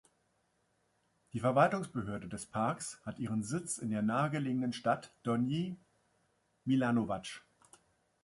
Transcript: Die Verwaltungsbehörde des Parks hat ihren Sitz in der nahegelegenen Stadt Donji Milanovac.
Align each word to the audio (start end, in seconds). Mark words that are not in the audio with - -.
Die 1.33 1.39
Verwaltungsbehörde 1.39 2.27
des 2.27 2.47
Parks 2.47 2.99
hat 3.05 3.19
ihren 3.19 3.43
Sitz 3.43 3.77
in 3.77 3.91
der 3.91 4.01
nahegelegenen 4.01 4.73
Stadt 4.73 5.13
Donji 5.21 5.77
Milanovac. 6.65 7.43